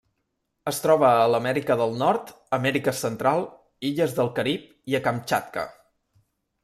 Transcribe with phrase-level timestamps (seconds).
[0.69, 3.45] Es troba a l'Amèrica del Nord, Amèrica Central,
[3.91, 5.67] illes del Carib i a Kamtxatka.